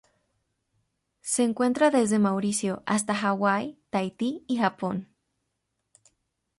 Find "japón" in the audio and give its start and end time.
4.57-5.07